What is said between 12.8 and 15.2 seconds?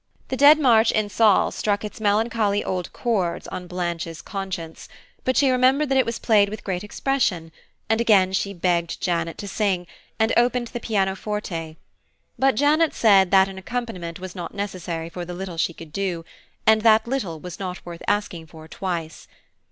said that an accompaniment was not necessary